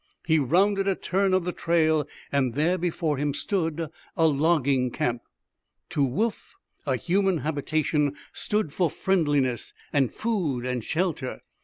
[0.25, 5.21] He rounded a turn of the trail, and there before him stood a logging camp.
[5.91, 6.55] To Woof
[6.87, 11.41] a human habitation stood for friendliness and food and shelter.